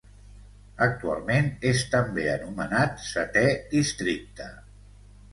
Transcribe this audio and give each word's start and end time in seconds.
Actualment 0.83 1.49
és 1.71 1.83
també 1.91 2.23
anomenat 2.31 2.97
setè 3.11 3.43
districte. 3.75 4.49